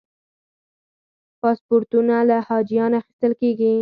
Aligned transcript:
پاسپورتونه 1.41 2.15
له 2.29 2.37
حاجیانو 2.47 2.99
اخیستل 3.01 3.31
کېږي. 3.41 3.69